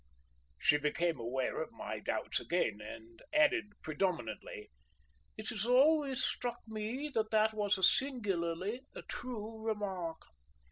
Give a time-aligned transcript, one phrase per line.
[0.57, 4.71] She became aware of my doubts again, and added predominantly,
[5.37, 10.17] "It has always struck me that that was a Singularly True Remark."